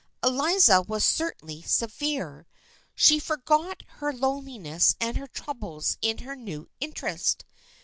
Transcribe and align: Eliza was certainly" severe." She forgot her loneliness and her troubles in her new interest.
Eliza 0.23 0.81
was 0.81 1.05
certainly" 1.05 1.61
severe." 1.77 2.47
She 2.95 3.19
forgot 3.19 3.83
her 3.99 4.11
loneliness 4.11 4.95
and 4.99 5.15
her 5.15 5.27
troubles 5.27 5.99
in 6.01 6.17
her 6.25 6.35
new 6.35 6.67
interest. 6.79 7.45